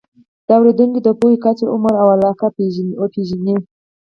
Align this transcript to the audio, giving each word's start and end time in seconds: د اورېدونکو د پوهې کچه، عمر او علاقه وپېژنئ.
د 0.45 0.47
اورېدونکو 0.57 0.99
د 1.03 1.09
پوهې 1.19 1.37
کچه، 1.43 1.65
عمر 1.75 1.93
او 2.01 2.07
علاقه 2.15 2.45
وپېژنئ. 3.01 3.57